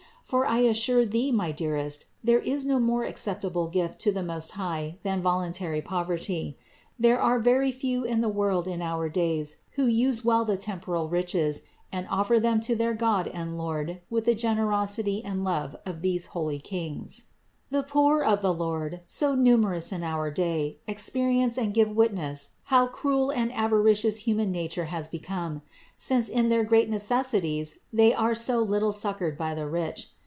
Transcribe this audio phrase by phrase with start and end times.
[0.23, 4.51] For I assure thee, my dearest, there is no more acceptable gift to the Most
[4.51, 6.57] High than voluntary poverty.
[6.97, 11.09] There are very few in the world in our days who use well the temporal
[11.09, 16.01] riches and offer them to their God and Lord with the generosity and love of
[16.01, 17.25] these holy Kings.
[17.69, 21.73] The THE INCARNATION 483 poor of the Lord, so numerous in our day, experience and
[21.73, 25.61] give witness how cruel and avaricious human nature has become;
[25.97, 30.07] since in their great necessities they are so little succored by the rich.